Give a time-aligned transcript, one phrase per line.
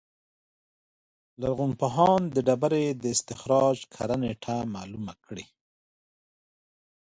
[1.41, 5.45] لرغونپوهان د ډبرې د استخراج کره نېټه معلومه کړي.